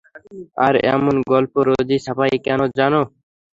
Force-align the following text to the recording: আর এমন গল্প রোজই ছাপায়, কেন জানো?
আর 0.57 0.73
এমন 0.93 1.15
গল্প 1.31 1.53
রোজই 1.67 1.99
ছাপায়, 2.05 2.35
কেন 2.45 2.59
জানো? 2.77 3.01